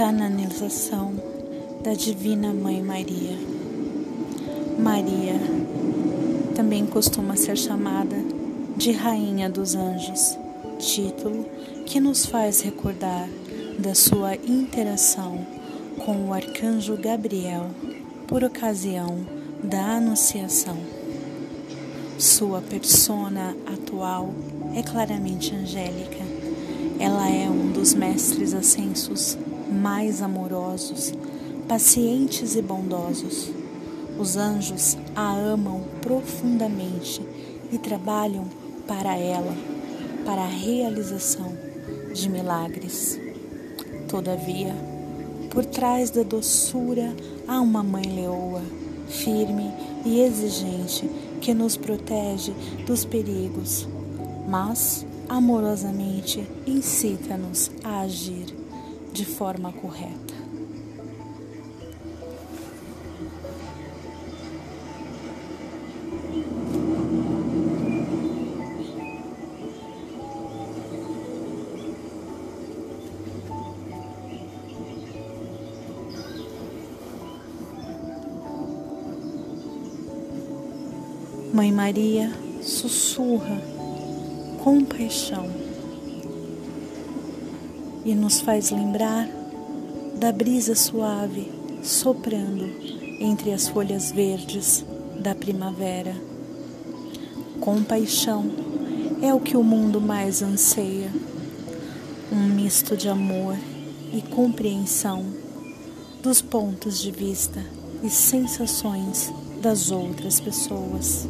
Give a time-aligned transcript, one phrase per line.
[0.00, 1.12] Canonização
[1.84, 3.36] da Divina Mãe Maria.
[4.78, 5.38] Maria
[6.56, 8.16] também costuma ser chamada
[8.78, 10.38] de Rainha dos Anjos,
[10.78, 11.44] título
[11.84, 13.28] que nos faz recordar
[13.78, 15.46] da sua interação
[16.02, 17.66] com o arcanjo Gabriel
[18.26, 19.18] por ocasião
[19.62, 20.78] da Anunciação.
[22.18, 24.32] Sua persona atual
[24.74, 26.24] é claramente angélica.
[26.98, 29.36] Ela é um dos mestres ascensos
[29.70, 31.12] mais amorosos,
[31.68, 33.50] pacientes e bondosos.
[34.18, 37.22] Os anjos a amam profundamente
[37.72, 38.44] e trabalham
[38.86, 39.54] para ela,
[40.24, 41.56] para a realização
[42.12, 43.18] de milagres.
[44.08, 44.74] Todavia,
[45.50, 47.14] por trás da doçura
[47.46, 48.62] há uma mãe leoa,
[49.08, 49.72] firme
[50.04, 51.08] e exigente,
[51.40, 52.52] que nos protege
[52.86, 53.88] dos perigos,
[54.46, 58.59] mas amorosamente incita-nos a agir
[59.12, 60.40] de forma correta.
[81.52, 82.30] Mãe Maria
[82.62, 83.60] sussurra
[84.62, 85.69] compaixão
[88.10, 89.28] e nos faz lembrar
[90.18, 91.48] da brisa suave
[91.80, 92.68] soprando
[93.20, 94.84] entre as folhas verdes
[95.20, 96.16] da primavera.
[97.60, 98.50] Compaixão
[99.22, 101.12] é o que o mundo mais anseia,
[102.32, 103.56] um misto de amor
[104.12, 105.24] e compreensão
[106.20, 107.64] dos pontos de vista
[108.02, 109.32] e sensações
[109.62, 111.28] das outras pessoas.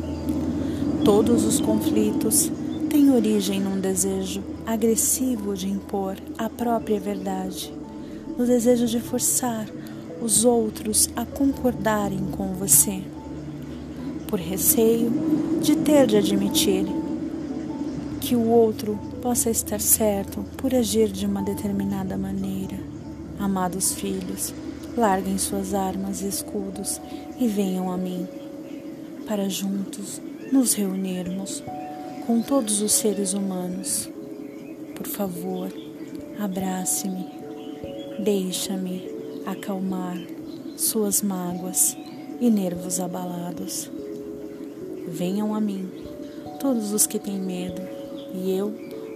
[1.05, 2.51] Todos os conflitos
[2.91, 7.73] têm origem num desejo agressivo de impor a própria verdade,
[8.37, 9.67] no desejo de forçar
[10.21, 13.01] os outros a concordarem com você,
[14.27, 15.09] por receio
[15.63, 16.85] de ter de admitir
[18.21, 22.77] que o outro possa estar certo por agir de uma determinada maneira.
[23.39, 24.53] Amados filhos,
[24.97, 27.01] larguem suas armas e escudos
[27.39, 28.27] e venham a mim,
[29.27, 30.21] para juntos
[30.53, 31.63] nos reunirmos
[32.27, 34.09] com todos os seres humanos
[35.01, 35.73] por favor,
[36.39, 37.27] abrace-me,
[38.23, 39.11] deixa-me
[39.47, 40.19] acalmar
[40.77, 41.97] suas mágoas
[42.39, 43.91] e nervos abalados.
[45.09, 45.91] Venham a mim,
[46.61, 47.81] todos os que têm medo,
[48.35, 48.75] e eu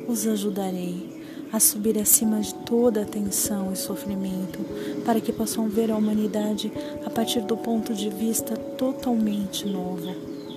[0.09, 1.23] os ajudarei
[1.53, 4.61] a subir acima de toda a tensão e sofrimento,
[5.05, 6.73] para que possam ver a humanidade
[7.05, 10.17] a partir do ponto de vista totalmente novo.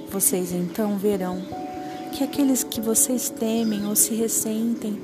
[0.09, 1.66] Vocês então verão
[2.13, 4.99] que aqueles que vocês temem ou se ressentem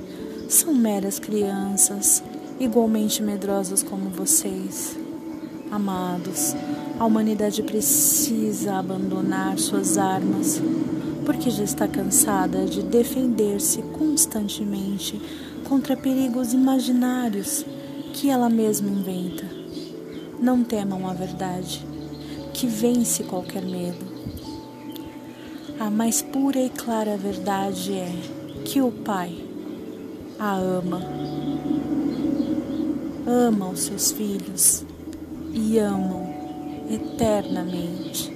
[0.48, 2.22] são meras crianças,
[2.58, 4.96] igualmente medrosas como vocês.
[5.70, 6.54] Amados,
[6.98, 10.60] a humanidade precisa abandonar suas armas,
[11.26, 15.20] porque já está cansada de defender-se constantemente
[15.68, 17.64] contra perigos imaginários
[18.12, 19.44] que ela mesma inventa.
[20.40, 21.84] Não temam a verdade,
[22.52, 24.13] que vence qualquer medo.
[25.78, 28.12] A mais pura e clara verdade é
[28.64, 29.34] que o Pai
[30.38, 31.02] a ama.
[33.26, 34.84] Ama os seus filhos
[35.52, 36.32] e amam
[36.88, 38.32] eternamente.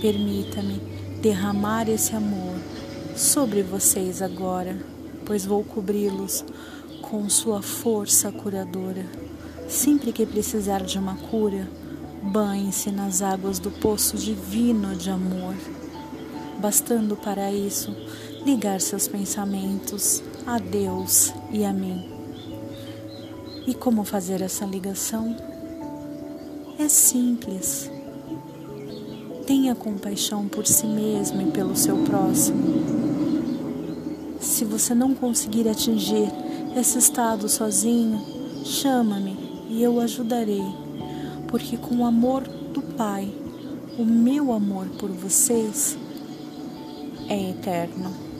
[0.00, 0.80] Permita-me
[1.22, 2.56] derramar esse amor
[3.14, 4.76] sobre vocês agora,
[5.24, 6.44] pois vou cobri-los
[7.02, 9.06] com sua força curadora.
[9.68, 11.68] Sempre que precisar de uma cura,
[12.20, 15.54] banhe-se nas águas do poço divino de amor.
[16.62, 17.92] Bastando para isso
[18.46, 22.08] ligar seus pensamentos a Deus e a mim.
[23.66, 25.36] E como fazer essa ligação?
[26.78, 27.90] É simples.
[29.44, 32.62] Tenha compaixão por si mesmo e pelo seu próximo.
[34.40, 36.30] Se você não conseguir atingir
[36.76, 38.24] esse estado sozinho,
[38.64, 39.36] chama-me
[39.68, 40.62] e eu ajudarei,
[41.48, 43.34] porque com o amor do Pai,
[43.98, 45.98] o meu amor por vocês
[47.28, 48.32] é eterno.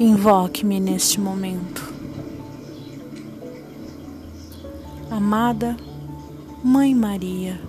[0.00, 1.92] Invoque-me neste momento.
[5.10, 5.76] Amada
[6.62, 7.60] Mãe Maria,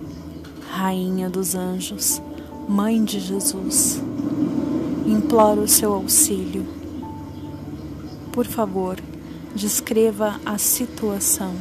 [0.70, 2.22] Rainha dos Anjos,
[2.70, 4.00] Mãe de Jesus,
[5.04, 6.64] imploro o seu auxílio.
[8.32, 8.96] Por favor,
[9.54, 11.52] Descreva a situação.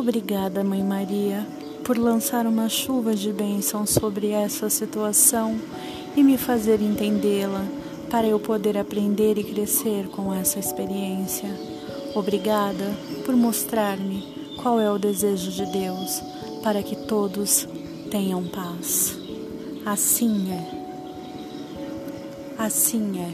[0.00, 1.46] Obrigada, Mãe Maria,
[1.84, 5.60] por lançar uma chuva de bênção sobre essa situação
[6.16, 7.66] e me fazer entendê-la
[8.10, 11.50] para eu poder aprender e crescer com essa experiência.
[12.14, 14.24] Obrigada por mostrar-me
[14.62, 16.22] qual é o desejo de Deus
[16.62, 17.68] para que todos
[18.10, 19.18] tenham paz.
[19.84, 20.66] Assim é.
[22.56, 23.32] Assim é.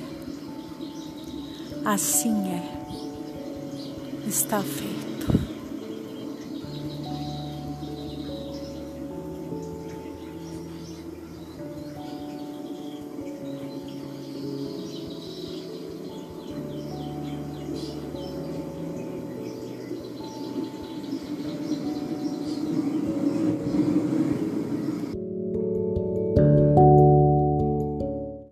[1.84, 2.60] Assim é.
[4.26, 5.45] Está feito.